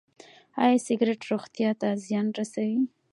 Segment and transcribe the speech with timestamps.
[0.63, 2.79] ایا سګرټ روغتیا ته زیان رسوي؟